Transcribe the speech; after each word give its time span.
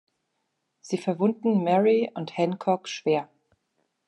Sie 0.79 0.97
verwunden 0.97 1.63
Mary 1.63 2.09
und 2.15 2.35
Hancock 2.35 2.87
schwer. 2.87 3.29